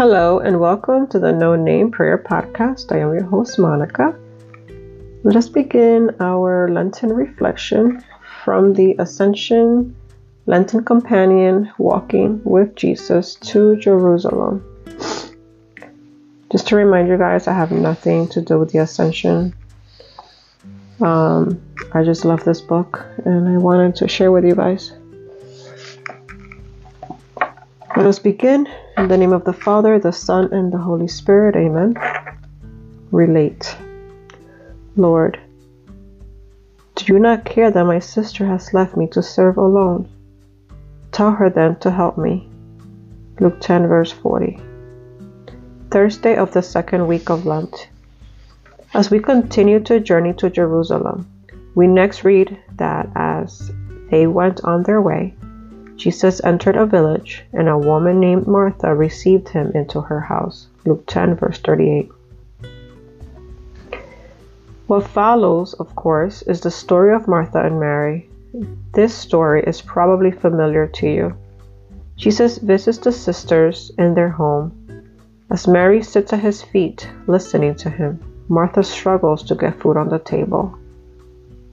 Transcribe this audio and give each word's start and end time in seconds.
Hello, 0.00 0.38
and 0.38 0.58
welcome 0.58 1.06
to 1.08 1.18
the 1.18 1.30
No 1.30 1.54
Name 1.56 1.90
Prayer 1.90 2.16
Podcast. 2.16 2.90
I 2.90 3.00
am 3.00 3.12
your 3.12 3.24
host, 3.24 3.58
Monica. 3.58 4.18
Let 5.24 5.36
us 5.36 5.50
begin 5.50 6.16
our 6.20 6.70
Lenten 6.70 7.12
reflection 7.12 8.02
from 8.42 8.72
the 8.72 8.96
Ascension 8.98 9.94
Lenten 10.46 10.86
Companion 10.86 11.70
Walking 11.76 12.40
with 12.44 12.74
Jesus 12.76 13.34
to 13.34 13.76
Jerusalem. 13.76 14.64
Just 16.50 16.68
to 16.68 16.76
remind 16.76 17.08
you 17.08 17.18
guys, 17.18 17.46
I 17.46 17.52
have 17.52 17.70
nothing 17.70 18.26
to 18.28 18.40
do 18.40 18.58
with 18.58 18.72
the 18.72 18.78
Ascension. 18.78 19.54
Um, 21.02 21.60
I 21.92 22.04
just 22.04 22.24
love 22.24 22.42
this 22.44 22.62
book 22.62 23.04
and 23.26 23.46
I 23.46 23.58
wanted 23.58 23.96
to 23.96 24.08
share 24.08 24.32
with 24.32 24.46
you 24.46 24.54
guys. 24.54 24.92
Let 27.94 28.06
us 28.06 28.18
begin 28.18 28.66
in 29.00 29.08
the 29.08 29.16
name 29.16 29.32
of 29.32 29.44
the 29.44 29.52
Father, 29.52 29.98
the 29.98 30.12
Son, 30.12 30.52
and 30.52 30.70
the 30.70 30.78
Holy 30.78 31.08
Spirit. 31.08 31.56
Amen. 31.56 31.94
Relate. 33.10 33.74
Lord, 34.94 35.40
do 36.96 37.04
you 37.06 37.18
not 37.18 37.46
care 37.46 37.70
that 37.70 37.84
my 37.84 37.98
sister 37.98 38.44
has 38.44 38.74
left 38.74 38.98
me 38.98 39.08
to 39.08 39.22
serve 39.22 39.56
alone? 39.56 40.06
Tell 41.12 41.30
her 41.30 41.48
then 41.48 41.76
to 41.76 41.90
help 41.90 42.18
me. 42.18 42.46
Luke 43.40 43.58
10, 43.60 43.86
verse 43.86 44.12
40. 44.12 44.60
Thursday 45.90 46.36
of 46.36 46.52
the 46.52 46.62
second 46.62 47.06
week 47.06 47.30
of 47.30 47.46
Lent. 47.46 47.88
As 48.92 49.10
we 49.10 49.18
continue 49.18 49.80
to 49.80 50.00
journey 50.00 50.34
to 50.34 50.50
Jerusalem, 50.50 51.26
we 51.74 51.86
next 51.86 52.22
read 52.22 52.58
that 52.76 53.08
as 53.16 53.72
they 54.10 54.26
went 54.26 54.60
on 54.64 54.82
their 54.82 55.00
way, 55.00 55.34
Jesus 56.00 56.40
entered 56.44 56.76
a 56.76 56.86
village, 56.86 57.44
and 57.52 57.68
a 57.68 57.76
woman 57.76 58.20
named 58.20 58.46
Martha 58.46 58.94
received 58.94 59.50
him 59.50 59.70
into 59.74 60.00
her 60.00 60.18
house. 60.18 60.66
Luke 60.86 61.04
10, 61.06 61.34
verse 61.36 61.58
38. 61.58 62.10
What 64.86 65.06
follows, 65.06 65.74
of 65.74 65.94
course, 65.96 66.40
is 66.40 66.62
the 66.62 66.70
story 66.70 67.14
of 67.14 67.28
Martha 67.28 67.62
and 67.62 67.78
Mary. 67.78 68.30
This 68.94 69.12
story 69.12 69.62
is 69.66 69.82
probably 69.82 70.30
familiar 70.30 70.86
to 70.86 71.06
you. 71.06 71.36
Jesus 72.16 72.56
visits 72.56 72.96
the 72.96 73.12
sisters 73.12 73.92
in 73.98 74.14
their 74.14 74.30
home. 74.30 74.72
As 75.50 75.68
Mary 75.68 76.02
sits 76.02 76.32
at 76.32 76.40
his 76.40 76.62
feet, 76.62 77.06
listening 77.26 77.74
to 77.74 77.90
him, 77.90 78.18
Martha 78.48 78.82
struggles 78.82 79.42
to 79.42 79.54
get 79.54 79.78
food 79.78 79.98
on 79.98 80.08
the 80.08 80.18
table. 80.18 80.78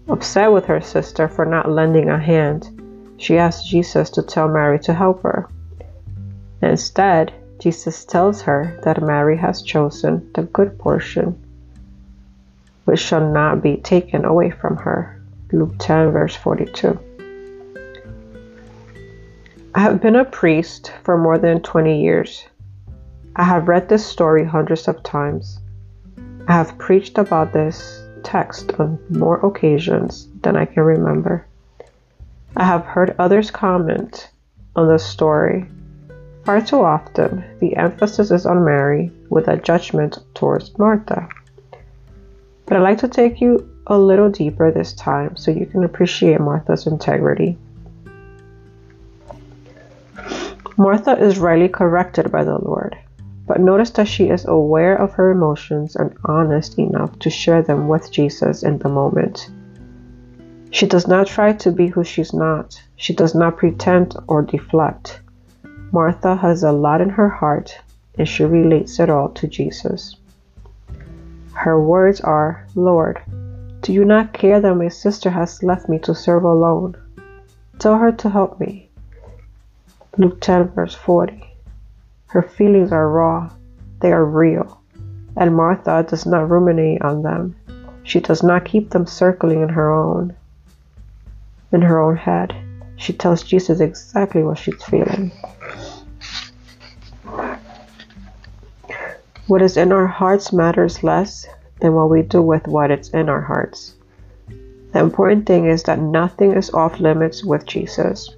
Upset 0.09 0.52
with 0.52 0.66
her 0.66 0.81
sister 0.81 1.30
for 1.30 1.45
not 1.45 1.72
lending 1.72 2.09
a 2.09 2.19
hand, 2.19 2.77
she 3.17 3.37
asks 3.37 3.67
Jesus 3.67 4.09
to 4.11 4.21
tell 4.21 4.47
Mary 4.47 4.79
to 4.79 4.93
help 4.93 5.23
her. 5.23 5.49
Instead, 6.61 7.33
Jesus 7.59 8.05
tells 8.05 8.41
her 8.43 8.79
that 8.83 9.01
Mary 9.01 9.37
has 9.37 9.61
chosen 9.61 10.31
the 10.33 10.43
good 10.43 10.77
portion, 10.77 11.35
which 12.85 12.99
shall 12.99 13.31
not 13.31 13.61
be 13.61 13.77
taken 13.77 14.25
away 14.25 14.51
from 14.51 14.77
her. 14.77 15.21
Luke 15.51 15.73
10, 15.79 16.11
verse 16.11 16.35
42. 16.35 16.99
I 19.73 19.79
have 19.79 20.01
been 20.01 20.15
a 20.15 20.25
priest 20.25 20.91
for 21.03 21.17
more 21.17 21.38
than 21.38 21.61
20 21.61 22.01
years. 22.01 22.45
I 23.35 23.43
have 23.43 23.67
read 23.67 23.89
this 23.89 24.05
story 24.05 24.43
hundreds 24.43 24.88
of 24.88 25.03
times. 25.03 25.59
I 26.47 26.53
have 26.53 26.77
preached 26.77 27.17
about 27.17 27.53
this 27.53 28.03
text 28.23 28.71
on 28.79 28.99
more 29.09 29.45
occasions 29.45 30.29
than 30.41 30.55
I 30.55 30.65
can 30.65 30.83
remember. 30.83 31.45
I 32.59 32.63
have 32.63 32.86
heard 32.86 33.16
others 33.19 33.52
comment 33.52 34.31
on 34.75 34.88
this 34.88 35.05
story. 35.05 35.69
Far 36.44 36.59
too 36.59 36.81
often, 36.81 37.45
the 37.59 37.75
emphasis 37.75 38.31
is 38.31 38.47
on 38.47 38.66
Mary 38.66 39.12
with 39.29 39.47
a 39.47 39.57
judgment 39.57 40.18
towards 40.34 40.75
Martha. 40.79 41.29
But 42.66 42.78
I'd 42.78 42.81
like 42.81 42.97
to 43.00 43.07
take 43.07 43.41
you 43.41 43.69
a 43.85 43.95
little 43.95 44.31
deeper 44.31 44.72
this 44.72 44.94
time 44.94 45.38
so 45.38 45.51
you 45.51 45.68
can 45.68 45.84
appreciate 45.84 46.40
Martha's 46.40 46.88
integrity. 46.88 47.59
Martha 50.78 51.16
is 51.16 51.38
rightly 51.38 51.69
corrected 51.69 52.31
by 52.31 52.44
the 52.44 52.57
Lord, 52.57 52.97
but 53.45 53.59
notice 53.59 53.91
that 53.91 54.07
she 54.07 54.29
is 54.29 54.45
aware 54.45 54.95
of 54.95 55.13
her 55.13 55.29
emotions 55.29 55.95
and 55.95 56.18
honest 56.25 56.79
enough 56.79 57.19
to 57.19 57.29
share 57.29 57.62
them 57.62 57.88
with 57.88 58.12
Jesus 58.12 58.63
in 58.63 58.79
the 58.79 58.89
moment. 58.89 59.47
She 60.77 60.85
does 60.85 61.07
not 61.07 61.25
try 61.25 61.53
to 61.53 61.71
be 61.71 61.88
who 61.88 62.03
she's 62.03 62.35
not. 62.35 62.79
She 62.97 63.11
does 63.11 63.33
not 63.33 63.57
pretend 63.57 64.15
or 64.27 64.43
deflect. 64.43 65.21
Martha 65.91 66.35
has 66.35 66.61
a 66.61 66.71
lot 66.71 67.01
in 67.01 67.09
her 67.09 67.29
heart 67.29 67.75
and 68.15 68.29
she 68.29 68.45
relates 68.45 68.99
it 68.99 69.09
all 69.09 69.29
to 69.29 69.47
Jesus. 69.47 70.17
Her 71.53 71.81
words 71.81 72.21
are, 72.21 72.67
Lord, 72.75 73.19
do 73.81 73.91
you 73.91 74.05
not 74.05 74.33
care 74.33 74.61
that 74.61 74.75
my 74.75 74.89
sister 74.89 75.31
has 75.31 75.63
left 75.63 75.89
me 75.89 75.97
to 75.97 76.13
serve 76.13 76.43
alone? 76.43 76.95
Tell 77.79 77.97
her 77.97 78.11
to 78.11 78.29
help 78.29 78.59
me. 78.59 78.91
Luke 80.15 80.39
10, 80.41 80.67
verse 80.75 80.94
40. 80.94 81.44
Her 82.27 82.44
feelings 82.44 82.91
are 82.91 83.09
raw, 83.09 83.49
they 84.01 84.11
are 84.11 84.23
real, 84.23 84.79
and 85.35 85.55
Martha 85.55 86.05
does 86.07 86.27
not 86.27 86.51
ruminate 86.51 87.01
on 87.01 87.23
them. 87.23 87.55
She 88.03 88.19
does 88.19 88.44
not 88.44 88.63
keep 88.63 88.91
them 88.91 89.07
circling 89.07 89.63
in 89.63 89.69
her 89.69 89.91
own 89.91 90.37
in 91.72 91.81
her 91.81 92.00
own 92.00 92.16
head. 92.16 92.55
She 92.97 93.13
tells 93.13 93.44
Jesus 93.44 93.79
exactly 93.79 94.44
what 94.44 94.57
she's 94.57 94.83
feeling. 94.83 95.31
What 99.47 99.61
is 99.61 99.77
in 99.77 99.91
our 99.91 100.07
hearts 100.07 100.51
matters 100.51 101.03
less 101.03 101.47
than 101.79 101.94
what 101.94 102.09
we 102.09 102.22
do 102.22 102.41
with 102.41 102.67
what 102.67 102.91
is 102.91 103.09
in 103.09 103.29
our 103.29 103.41
hearts. 103.41 103.95
The 104.94 105.00
important 105.00 105.45
thing 105.45 105.67
is 105.67 105.83
that 105.83 106.00
nothing 106.00 106.53
is 106.53 106.73
off 106.73 107.00
limits 107.00 107.45
with 107.45 107.66
Jesus. 107.66 108.35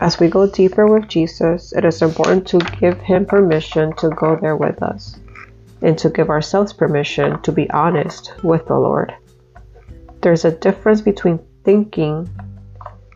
As 0.00 0.20
we 0.20 0.28
go 0.28 0.46
deeper 0.46 0.86
with 0.86 1.08
Jesus, 1.08 1.72
it 1.72 1.84
is 1.84 2.02
important 2.02 2.46
to 2.48 2.58
give 2.58 3.00
Him 3.00 3.24
permission 3.24 3.94
to 3.96 4.10
go 4.10 4.36
there 4.36 4.56
with 4.56 4.82
us 4.82 5.18
and 5.82 5.96
to 5.98 6.10
give 6.10 6.28
ourselves 6.28 6.72
permission 6.72 7.40
to 7.42 7.50
be 7.50 7.68
honest 7.70 8.32
with 8.42 8.66
the 8.66 8.78
Lord. 8.78 9.14
There's 10.20 10.44
a 10.44 10.50
difference 10.50 11.00
between 11.00 11.40
thinking 11.64 12.28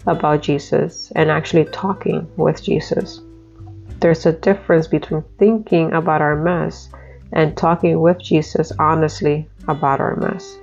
about 0.06 0.43
Jesus 0.43 1.12
and 1.15 1.31
actually 1.31 1.65
talking 1.66 2.31
with 2.37 2.62
Jesus. 2.62 3.21
There's 4.00 4.25
a 4.27 4.33
difference 4.33 4.87
between 4.87 5.25
thinking 5.38 5.93
about 5.93 6.22
our 6.22 6.37
mess 6.37 6.88
and 7.33 7.56
talking 7.56 8.00
with 8.00 8.19
Jesus 8.19 8.72
honestly 8.78 9.49
about 9.69 10.00
our 10.00 10.16
mess. 10.16 10.59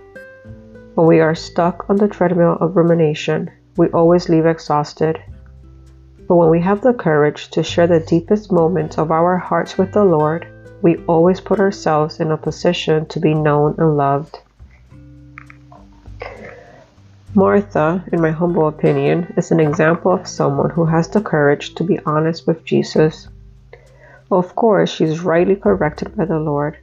When 0.95 1.07
we 1.07 1.19
are 1.19 1.35
stuck 1.35 1.89
on 1.89 1.97
the 1.97 2.07
treadmill 2.07 2.57
of 2.59 2.75
rumination, 2.75 3.51
we 3.77 3.87
always 3.89 4.27
leave 4.27 4.47
exhausted. 4.47 5.21
But 6.27 6.35
when 6.35 6.49
we 6.49 6.59
have 6.61 6.81
the 6.81 6.93
courage 6.93 7.49
to 7.51 7.63
share 7.63 7.87
the 7.87 7.99
deepest 7.99 8.51
moments 8.51 8.97
of 8.97 9.11
our 9.11 9.37
hearts 9.37 9.77
with 9.77 9.93
the 9.93 10.03
Lord, 10.03 10.47
we 10.81 10.97
always 11.05 11.39
put 11.39 11.59
ourselves 11.59 12.19
in 12.19 12.31
a 12.31 12.37
position 12.37 13.05
to 13.07 13.19
be 13.19 13.33
known 13.33 13.75
and 13.77 13.95
loved 13.95 14.39
Martha, 17.37 18.03
in 18.11 18.19
my 18.19 18.31
humble 18.31 18.67
opinion, 18.67 19.31
is 19.37 19.51
an 19.51 19.59
example 19.59 20.11
of 20.11 20.27
someone 20.27 20.71
who 20.71 20.85
has 20.85 21.07
the 21.07 21.21
courage 21.21 21.75
to 21.75 21.83
be 21.83 21.99
honest 22.03 22.47
with 22.47 22.65
Jesus. 22.65 23.27
Of 24.31 24.55
course, 24.55 24.89
she 24.89 25.03
is 25.03 25.21
rightly 25.21 25.55
corrected 25.55 26.17
by 26.17 26.25
the 26.25 26.39
Lord, 26.39 26.79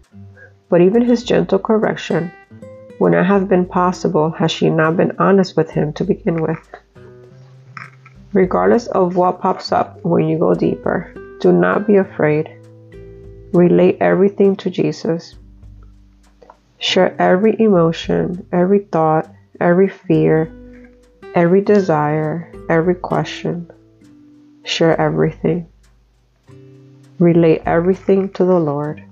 but 0.68 0.80
even 0.80 1.02
his 1.02 1.24
gentle 1.24 1.58
correction 1.58 2.30
would 3.00 3.10
not 3.10 3.26
have 3.26 3.48
been 3.48 3.66
possible 3.66 4.30
had 4.30 4.48
she 4.48 4.70
not 4.70 4.96
been 4.96 5.16
honest 5.18 5.56
with 5.56 5.70
him 5.70 5.92
to 5.94 6.04
begin 6.04 6.40
with. 6.40 6.64
Regardless 8.32 8.86
of 8.86 9.16
what 9.16 9.40
pops 9.40 9.72
up 9.72 10.04
when 10.04 10.28
you 10.28 10.38
go 10.38 10.54
deeper, 10.54 11.12
do 11.40 11.50
not 11.50 11.84
be 11.84 11.96
afraid. 11.96 12.48
Relate 13.52 13.98
everything 14.00 14.54
to 14.54 14.70
Jesus. 14.70 15.34
Share 16.78 17.20
every 17.20 17.60
emotion, 17.60 18.46
every 18.52 18.84
thought, 18.84 19.33
every 19.60 19.88
fear, 19.88 20.50
every 21.34 21.60
desire, 21.60 22.52
every 22.68 22.94
question. 22.94 23.70
Share 24.64 25.00
everything. 25.00 25.68
Relate 27.18 27.62
everything 27.66 28.30
to 28.32 28.44
the 28.44 28.58
Lord. 28.58 29.04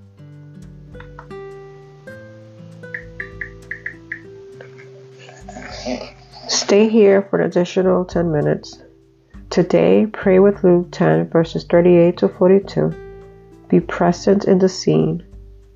Stay 6.49 6.89
here 6.89 7.23
for 7.23 7.41
an 7.41 7.47
additional 7.47 8.05
10 8.05 8.33
minutes. 8.33 8.83
Today, 9.50 10.06
pray 10.06 10.39
with 10.39 10.65
Luke 10.65 10.89
10, 10.91 11.29
verses 11.29 11.65
38 11.65 12.17
to 12.19 12.29
42. 12.29 12.94
Be 13.69 13.81
present 13.81 14.44
in 14.44 14.59
the 14.59 14.69
scene. 14.69 15.23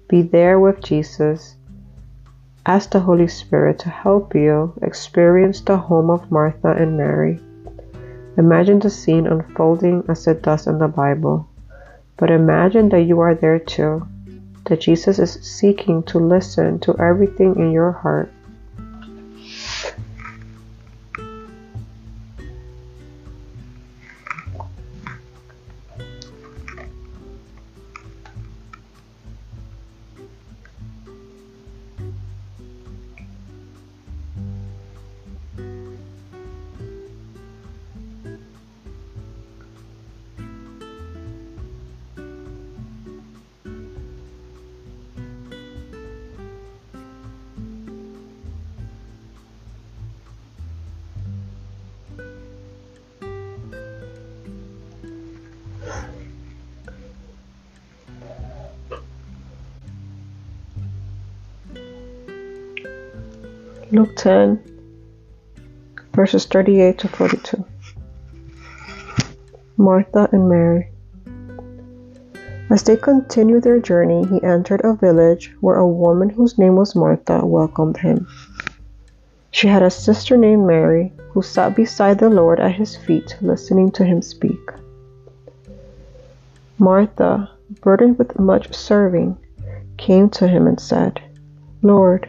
Be 0.09 0.23
there 0.23 0.59
with 0.59 0.83
Jesus 0.83 1.57
Ask 2.69 2.91
the 2.91 2.99
Holy 2.99 3.29
Spirit 3.29 3.79
to 3.81 3.91
help 3.91 4.35
you 4.35 4.73
experience 4.83 5.61
the 5.61 5.77
home 5.77 6.11
of 6.11 6.33
Martha 6.33 6.73
and 6.73 6.99
Mary. 6.99 7.41
Imagine 8.37 8.81
the 8.81 8.91
scene 8.91 9.29
unfolding 9.29 10.03
as 10.09 10.27
it 10.27 10.43
does 10.43 10.67
in 10.67 10.81
the 10.81 10.89
Bible. 10.89 11.49
But 12.17 12.33
imagine 12.33 12.89
that 12.89 13.03
you 13.03 13.21
are 13.21 13.37
there 13.37 13.61
too, 13.61 14.05
that 14.65 14.81
Jesus 14.81 15.21
is 15.21 15.35
seeking 15.35 16.03
to 16.11 16.19
listen 16.19 16.81
to 16.81 16.99
everything 16.99 17.55
in 17.55 17.71
your 17.71 17.93
heart 17.93 18.33
Luke 63.93 64.17
10, 64.17 64.61
verses 66.12 66.44
38 66.47 66.99
to 66.99 67.09
42. 67.09 67.65
Martha 69.77 70.29
and 70.33 70.49
Mary. 70.49 70.91
As 72.69 72.83
they 72.83 72.97
continued 72.97 73.62
their 73.62 73.79
journey, 73.79 74.27
he 74.27 74.43
entered 74.43 74.81
a 74.83 74.94
village 74.94 75.55
where 75.61 75.77
a 75.77 75.87
woman 75.87 76.31
whose 76.31 76.59
name 76.59 76.75
was 76.75 76.97
Martha 76.97 77.47
welcomed 77.47 77.99
him. 77.99 78.27
She 79.53 79.69
had 79.69 79.85
a 79.85 79.91
sister 79.91 80.37
named 80.37 80.67
Mary 80.67 81.12
who 81.31 81.41
sat 81.41 81.77
beside 81.77 82.19
the 82.19 82.29
Lord 82.29 82.59
at 82.59 82.75
his 82.75 82.97
feet, 82.97 83.37
listening 83.41 83.93
to 83.93 84.05
him 84.05 84.21
speak. 84.21 84.73
Martha, 86.77 87.50
burdened 87.82 88.19
with 88.19 88.37
much 88.37 88.75
serving, 88.75 89.39
came 89.97 90.29
to 90.31 90.49
him 90.49 90.67
and 90.67 90.81
said, 90.81 91.21
Lord, 91.82 92.29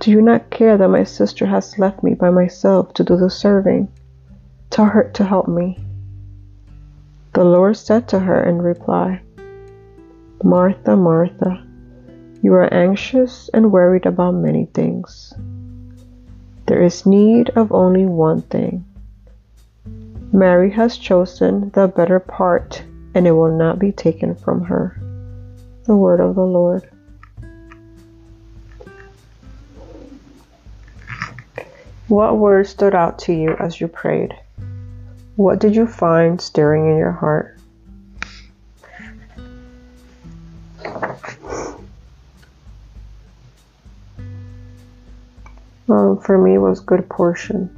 do 0.00 0.10
you 0.10 0.20
not 0.20 0.50
care 0.50 0.76
that 0.76 0.88
my 0.88 1.04
sister 1.04 1.46
has 1.46 1.78
left 1.78 2.02
me 2.02 2.14
by 2.14 2.30
myself 2.30 2.92
to 2.94 3.04
do 3.04 3.16
the 3.16 3.30
serving? 3.30 3.88
Tell 4.70 4.86
her 4.86 5.10
to 5.14 5.24
help 5.24 5.48
me. 5.48 5.78
The 7.32 7.44
Lord 7.44 7.76
said 7.76 8.08
to 8.08 8.18
her 8.18 8.44
in 8.44 8.58
reply, 8.58 9.20
Martha, 10.42 10.96
Martha, 10.96 11.66
you 12.42 12.52
are 12.54 12.72
anxious 12.72 13.48
and 13.54 13.72
worried 13.72 14.06
about 14.06 14.34
many 14.34 14.66
things. 14.66 15.32
There 16.66 16.82
is 16.82 17.06
need 17.06 17.50
of 17.50 17.72
only 17.72 18.06
one 18.06 18.42
thing. 18.42 18.84
Mary 20.32 20.70
has 20.70 20.98
chosen 20.98 21.70
the 21.70 21.88
better 21.88 22.20
part, 22.20 22.82
and 23.14 23.26
it 23.26 23.32
will 23.32 23.56
not 23.56 23.78
be 23.78 23.92
taken 23.92 24.34
from 24.34 24.64
her. 24.64 25.00
The 25.84 25.96
word 25.96 26.20
of 26.20 26.34
the 26.34 26.44
Lord. 26.44 26.88
What 32.08 32.38
words 32.38 32.68
stood 32.68 32.94
out 32.94 33.18
to 33.20 33.32
you 33.32 33.56
as 33.58 33.80
you 33.80 33.88
prayed? 33.88 34.32
What 35.34 35.58
did 35.58 35.74
you 35.74 35.88
find 35.88 36.40
stirring 36.40 36.88
in 36.88 36.96
your 36.96 37.10
heart? 37.10 37.58
Um, 45.88 46.20
for 46.20 46.38
me, 46.38 46.58
was 46.58 46.78
good 46.78 47.08
portion. 47.08 47.70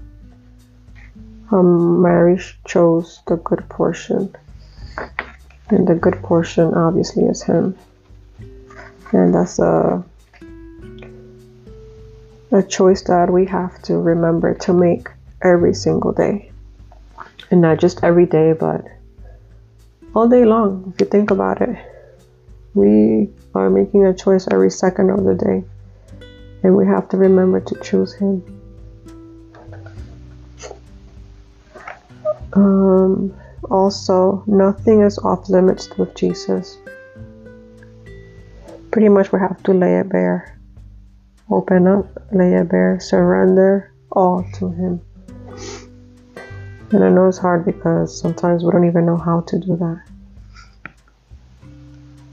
Um, 1.51 2.03
Mary 2.03 2.39
chose 2.67 3.21
the 3.27 3.37
good 3.37 3.67
portion, 3.71 4.35
and 5.71 5.89
the 5.89 5.95
good 5.95 6.23
portion 6.23 6.75
obviously 6.75 7.25
is 7.25 7.43
him, 7.43 7.77
and 9.13 9.35
that's 9.35 9.59
a 9.59 10.05
a 12.51 12.63
choice 12.63 13.03
that 13.03 13.31
we 13.31 13.45
have 13.47 13.83
to 13.83 13.99
remember 13.99 14.55
to 14.55 14.73
make 14.73 15.09
every 15.43 15.75
single 15.75 16.13
day. 16.13 16.51
And 17.51 17.61
not 17.61 17.79
just 17.79 18.03
every 18.03 18.27
day, 18.27 18.53
but 18.53 18.85
all 20.15 20.29
day 20.29 20.45
long, 20.45 20.93
if 20.95 21.01
you 21.01 21.07
think 21.07 21.31
about 21.31 21.61
it. 21.61 21.77
We 22.75 23.31
are 23.55 23.71
making 23.71 24.07
a 24.07 24.15
choice 24.15 24.49
every 24.51 24.71
second 24.71 25.11
of 25.11 25.25
the 25.25 25.35
day. 25.35 25.65
And 26.63 26.77
we 26.77 26.87
have 26.87 27.09
to 27.11 27.17
remember 27.17 27.61
to 27.61 27.81
choose 27.81 28.15
Him. 28.15 28.43
Um, 32.55 33.35
also, 33.71 34.43
nothing 34.47 35.03
is 35.03 35.19
off 35.19 35.49
limits 35.49 35.91
with 35.99 36.15
Jesus. 36.15 36.79
Pretty 38.91 39.09
much 39.09 39.33
we 39.33 39.39
have 39.39 39.63
to 39.65 39.73
lay 39.73 39.99
it 39.99 40.09
bare 40.09 40.58
Open 41.51 41.87
up, 41.87 42.07
lay 42.31 42.55
it 42.55 42.69
bare, 42.69 43.01
surrender 43.01 43.91
all 44.13 44.45
to 44.55 44.71
Him. 44.71 45.01
And 46.91 47.05
I 47.05 47.09
know 47.09 47.29
it's 47.29 47.39
hard 47.39 47.65
because 47.65 48.19
sometimes 48.19 48.65
we 48.65 48.71
don't 48.71 48.87
even 48.87 49.07
know 49.07 49.17
how 49.17 49.41
to 49.41 49.59
do 49.59 49.77
that. 49.77 50.03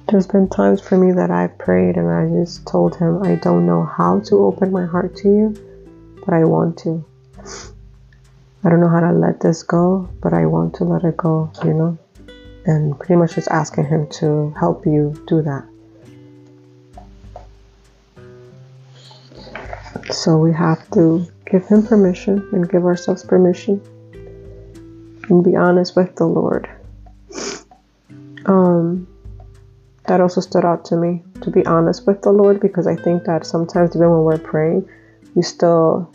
There's 0.10 0.28
been 0.28 0.50
times 0.50 0.82
for 0.82 0.98
me 0.98 1.14
that 1.14 1.32
I 1.32 1.48
prayed 1.48 1.96
and 1.96 2.10
I 2.10 2.28
just 2.42 2.68
told 2.68 2.96
Him, 2.98 3.24
I 3.24 3.36
don't 3.36 3.66
know 3.66 3.84
how 3.84 4.20
to 4.22 4.46
open 4.46 4.72
my 4.72 4.86
heart 4.86 5.16
to 5.18 5.30
you, 5.30 6.16
but 6.26 6.34
I 6.34 6.44
want 6.44 6.78
to. 6.80 7.04
I 8.64 8.70
don't 8.70 8.82
know 8.82 8.90
how 8.90 9.00
to 9.00 9.14
let 9.14 9.40
this 9.40 9.64
go, 9.64 10.10
but 10.22 10.34
I 10.34 10.46
want 10.46 10.76
to 10.76 10.84
let 10.84 11.04
it 11.04 11.16
go, 11.16 11.52
you 11.64 11.74
know? 11.74 11.98
And 12.66 12.98
pretty 12.98 13.16
much 13.16 13.36
just 13.36 13.48
asking 13.48 13.86
Him 13.86 14.08
to 14.20 14.54
help 14.60 14.86
you 14.86 15.14
do 15.28 15.42
that. 15.42 15.66
So 20.16 20.38
we 20.38 20.54
have 20.54 20.90
to 20.92 21.28
give 21.46 21.68
Him 21.68 21.86
permission 21.86 22.48
and 22.54 22.70
give 22.70 22.86
ourselves 22.86 23.26
permission 23.26 23.82
and 25.30 25.44
be 25.44 25.58
honest 25.58 25.96
with 25.98 26.16
the 26.16 26.26
Lord. 26.26 26.70
Um, 28.46 29.08
that 30.08 30.22
also 30.22 30.40
stood 30.40 30.64
out 30.64 30.86
to 30.86 30.96
me 30.96 31.22
to 31.42 31.52
be 31.52 31.66
honest 31.66 32.08
with 32.08 32.22
the 32.22 32.32
Lord 32.32 32.62
because 32.62 32.88
I 32.88 32.96
think 32.96 33.26
that 33.26 33.46
sometimes 33.46 33.94
even 33.94 34.10
when 34.10 34.22
we're 34.22 34.38
praying, 34.38 34.88
we 35.36 35.42
still 35.42 36.10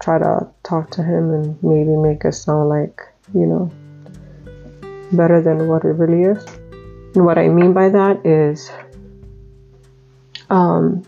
try 0.00 0.18
to 0.18 0.46
talk 0.62 0.90
to 0.92 1.02
Him 1.02 1.32
and 1.32 1.62
maybe 1.62 1.96
make 1.96 2.24
it 2.24 2.34
sound 2.34 2.68
like, 2.68 3.00
you 3.34 3.46
know, 3.46 3.70
better 5.12 5.42
than 5.42 5.66
what 5.66 5.84
it 5.84 5.88
really 5.88 6.22
is. 6.22 6.44
And 7.16 7.24
what 7.24 7.38
I 7.38 7.48
mean 7.48 7.72
by 7.72 7.88
that 7.88 8.24
is 8.24 8.70
um, 10.50 11.02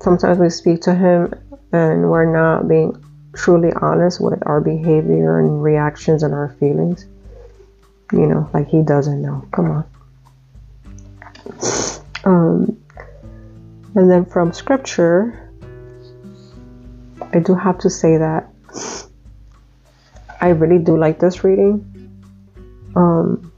sometimes 0.00 0.38
we 0.38 0.50
speak 0.50 0.82
to 0.82 0.94
Him 0.94 1.34
and 1.74 2.08
we're 2.08 2.30
not 2.32 2.68
being 2.68 3.04
truly 3.34 3.72
honest 3.82 4.20
with 4.20 4.40
our 4.46 4.60
behavior 4.60 5.40
and 5.40 5.62
reactions 5.62 6.22
and 6.22 6.32
our 6.32 6.50
feelings, 6.60 7.06
you 8.12 8.26
know, 8.26 8.48
like 8.54 8.68
he 8.68 8.80
doesn't 8.82 9.20
know. 9.20 9.44
Come 9.52 9.70
on. 9.70 9.84
Um, 12.24 12.80
and 13.96 14.10
then 14.10 14.24
from 14.24 14.52
scripture, 14.52 15.50
I 17.32 17.40
do 17.40 17.54
have 17.54 17.78
to 17.78 17.90
say 17.90 18.16
that 18.18 18.48
I 20.40 20.50
really 20.50 20.78
do 20.78 20.96
like 20.96 21.18
this 21.18 21.42
reading. 21.42 21.90
Um, 22.94 23.50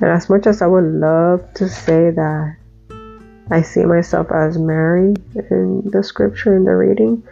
and 0.00 0.10
as 0.10 0.28
much 0.28 0.46
as 0.46 0.60
I 0.60 0.66
would 0.66 0.84
love 0.84 1.54
to 1.54 1.68
say 1.68 2.10
that 2.10 2.56
I 3.50 3.62
see 3.62 3.84
myself 3.84 4.30
as 4.30 4.58
Mary 4.58 5.14
in 5.50 5.82
the 5.90 6.02
scripture 6.02 6.54
in 6.56 6.64
the 6.64 6.74
reading. 6.74 7.22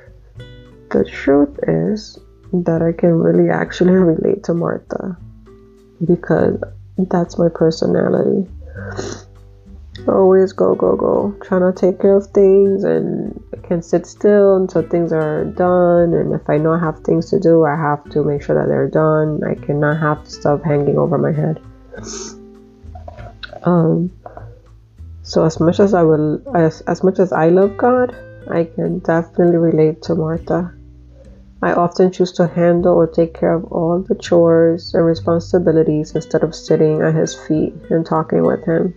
The 0.90 1.04
truth 1.04 1.58
is 1.68 2.18
that 2.52 2.80
I 2.80 2.92
can 2.92 3.18
really 3.18 3.50
actually 3.50 3.92
relate 4.12 4.44
to 4.44 4.54
Martha 4.54 5.16
because 6.04 6.58
that's 6.96 7.38
my 7.38 7.48
personality. 7.48 8.48
Always 10.08 10.52
go, 10.52 10.74
go, 10.74 10.96
go. 10.96 11.34
Trying 11.42 11.72
to 11.72 11.78
take 11.78 12.00
care 12.00 12.16
of 12.16 12.26
things 12.28 12.84
and 12.84 13.42
I 13.52 13.66
can 13.66 13.82
sit 13.82 14.06
still 14.06 14.56
until 14.56 14.82
things 14.82 15.12
are 15.12 15.44
done. 15.44 16.14
And 16.14 16.32
if 16.32 16.48
I 16.48 16.56
I 16.56 16.78
have 16.78 17.00
things 17.00 17.28
to 17.30 17.40
do, 17.40 17.64
I 17.64 17.76
have 17.76 18.08
to 18.10 18.22
make 18.22 18.42
sure 18.42 18.54
that 18.54 18.68
they're 18.68 18.88
done. 18.88 19.42
I 19.44 19.54
cannot 19.54 19.98
have 19.98 20.28
stuff 20.28 20.62
hanging 20.62 20.96
over 20.96 21.18
my 21.18 21.32
head. 21.32 21.60
Um, 23.64 24.10
so 25.26 25.44
as 25.44 25.58
much 25.58 25.80
as 25.80 25.92
I 25.92 26.04
will, 26.04 26.40
as, 26.56 26.82
as 26.82 27.02
much 27.02 27.18
as 27.18 27.32
I 27.32 27.48
love 27.48 27.76
God, 27.76 28.14
I 28.48 28.62
can 28.62 29.00
definitely 29.00 29.56
relate 29.56 30.00
to 30.02 30.14
Martha. 30.14 30.72
I 31.60 31.72
often 31.72 32.12
choose 32.12 32.30
to 32.34 32.46
handle 32.46 32.94
or 32.94 33.08
take 33.08 33.34
care 33.34 33.54
of 33.54 33.64
all 33.72 33.98
the 33.98 34.14
chores 34.14 34.94
and 34.94 35.04
responsibilities 35.04 36.14
instead 36.14 36.44
of 36.44 36.54
sitting 36.54 37.02
at 37.02 37.16
his 37.16 37.34
feet 37.34 37.74
and 37.90 38.06
talking 38.06 38.44
with 38.46 38.64
him. 38.64 38.94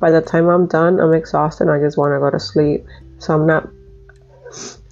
By 0.00 0.10
the 0.10 0.20
time 0.20 0.48
I'm 0.48 0.66
done, 0.66 0.98
I'm 0.98 1.14
exhausted 1.14 1.68
and 1.68 1.72
I 1.72 1.78
just 1.78 1.96
want 1.96 2.14
to 2.14 2.18
go 2.18 2.30
to 2.30 2.40
sleep. 2.40 2.84
So 3.18 3.34
I'm 3.34 3.46
not 3.46 3.68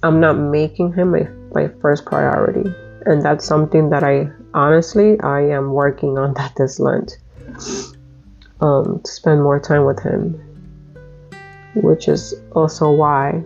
I'm 0.01 0.21
not 0.21 0.37
making 0.37 0.93
him 0.93 1.11
my, 1.11 1.27
my 1.53 1.67
first 1.81 2.05
priority. 2.05 2.73
And 3.05 3.21
that's 3.21 3.45
something 3.45 3.89
that 3.89 4.05
I 4.05 4.31
honestly 4.53 5.19
I 5.19 5.41
am 5.41 5.73
working 5.73 6.17
on 6.17 6.33
that 6.35 6.55
this 6.55 6.79
Lent. 6.79 7.17
Um, 8.61 9.01
to 9.03 9.11
spend 9.11 9.43
more 9.43 9.59
time 9.59 9.83
with 9.83 10.01
him. 10.01 10.52
Which 11.75 12.07
is 12.07 12.33
also 12.51 12.91
why 12.91 13.43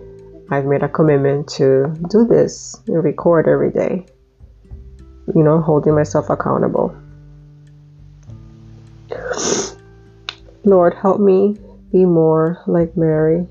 I've 0.49 0.65
made 0.65 0.83
a 0.83 0.89
commitment 0.89 1.47
to 1.59 1.93
do 2.09 2.25
this 2.25 2.81
and 2.87 3.03
record 3.03 3.47
every 3.47 3.71
day. 3.71 4.05
You 5.35 5.43
know, 5.43 5.61
holding 5.61 5.95
myself 5.95 6.29
accountable. 6.29 6.95
Lord, 10.63 10.93
help 10.93 11.19
me 11.19 11.57
be 11.91 12.05
more 12.05 12.61
like 12.67 12.95
Mary. 12.97 13.47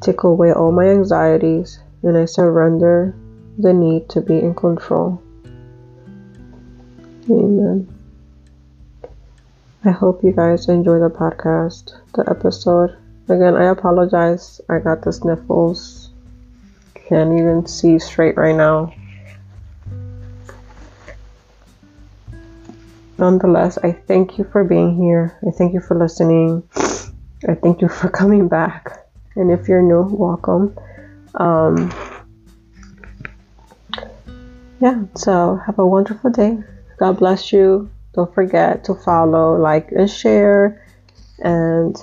Take 0.00 0.24
away 0.24 0.52
all 0.52 0.72
my 0.72 0.88
anxieties, 0.88 1.78
and 2.02 2.16
I 2.16 2.24
surrender 2.24 3.14
the 3.58 3.72
need 3.72 4.08
to 4.10 4.20
be 4.20 4.38
in 4.38 4.54
control. 4.54 5.22
Amen. 7.30 7.88
I 9.84 9.90
hope 9.90 10.22
you 10.22 10.32
guys 10.32 10.68
enjoy 10.68 10.98
the 10.98 11.10
podcast, 11.10 11.94
the 12.14 12.28
episode. 12.28 12.96
Again, 13.28 13.56
I 13.56 13.70
apologize. 13.70 14.60
I 14.68 14.78
got 14.78 15.02
the 15.02 15.12
sniffles. 15.12 16.10
Can't 16.94 17.32
even 17.38 17.66
see 17.66 17.98
straight 17.98 18.36
right 18.36 18.54
now. 18.54 18.94
Nonetheless, 23.18 23.78
I 23.78 23.92
thank 23.92 24.38
you 24.38 24.44
for 24.44 24.62
being 24.62 24.96
here. 24.96 25.38
I 25.46 25.50
thank 25.50 25.74
you 25.74 25.80
for 25.80 25.98
listening. 25.98 26.62
I 27.48 27.54
thank 27.54 27.80
you 27.80 27.88
for 27.88 28.08
coming 28.20 28.46
back. 28.46 29.06
And 29.34 29.50
if 29.50 29.68
you're 29.68 29.82
new, 29.82 30.02
welcome. 30.02 30.76
Um, 31.34 31.92
yeah, 34.80 35.02
so 35.14 35.56
have 35.66 35.78
a 35.78 35.86
wonderful 35.86 36.30
day. 36.30 36.58
God 36.98 37.18
bless 37.18 37.52
you. 37.52 37.90
Don't 38.14 38.32
forget 38.34 38.84
to 38.84 38.94
follow, 38.94 39.56
like, 39.56 39.90
and 39.92 40.08
share. 40.08 40.82
And 41.38 41.96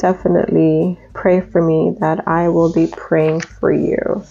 definitely 0.00 0.98
pray 1.14 1.40
for 1.40 1.62
me 1.62 1.94
that 2.00 2.26
I 2.26 2.48
will 2.48 2.72
be 2.72 2.88
praying 2.88 3.42
for 3.42 3.72
you. 3.72 4.24